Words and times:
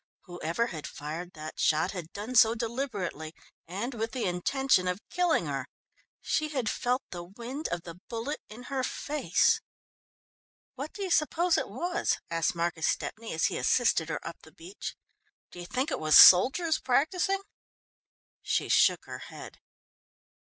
Whoever 0.21 0.65
had 0.65 0.87
fired 0.87 1.33
that 1.33 1.59
shot 1.59 1.91
had 1.91 2.11
done 2.11 2.33
so 2.33 2.55
deliberately, 2.55 3.35
and 3.67 3.93
with 3.93 4.13
the 4.13 4.25
intention 4.25 4.87
of 4.87 4.99
killing 5.11 5.45
her. 5.45 5.67
She 6.21 6.49
had 6.49 6.71
felt 6.71 7.03
the 7.11 7.23
wind 7.23 7.67
of 7.67 7.83
the 7.83 7.99
bullet 8.09 8.41
in 8.49 8.63
her 8.63 8.83
face. 8.83 9.61
"What 10.73 10.91
do 10.91 11.03
you 11.03 11.11
suppose 11.11 11.55
it 11.55 11.69
was?" 11.69 12.17
asked 12.31 12.55
Marcus 12.55 12.87
Stepney 12.87 13.31
as 13.31 13.45
he 13.45 13.59
assisted 13.59 14.09
her 14.09 14.27
up 14.27 14.37
the 14.41 14.51
beach. 14.51 14.95
"Do 15.51 15.59
you 15.59 15.67
think 15.67 15.91
it 15.91 15.99
was 15.99 16.15
soldiers 16.15 16.79
practising?" 16.79 17.41
She 18.41 18.69
shook 18.69 19.05
her 19.05 19.19
head. 19.29 19.59